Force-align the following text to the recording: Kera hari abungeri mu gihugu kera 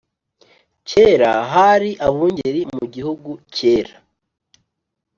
Kera 0.89 1.31
hari 1.53 1.91
abungeri 2.07 2.61
mu 2.73 2.85
gihugu 2.93 3.29
kera 3.55 3.95